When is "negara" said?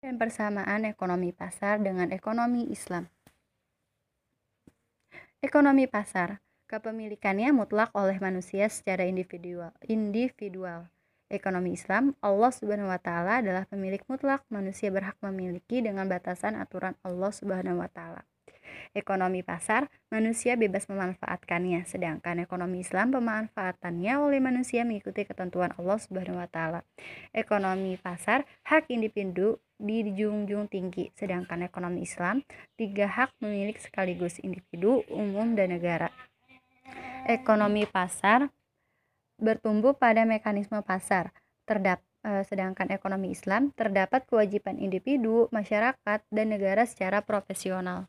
35.70-36.10, 46.50-46.84